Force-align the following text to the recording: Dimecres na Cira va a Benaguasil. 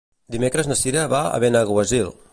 Dimecres 0.35 0.69
na 0.71 0.77
Cira 0.79 1.05
va 1.13 1.21
a 1.37 1.39
Benaguasil. 1.45 2.15